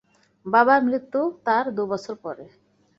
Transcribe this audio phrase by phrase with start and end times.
[0.45, 2.45] বাবার মৃত্যু তার দু বছর পরে।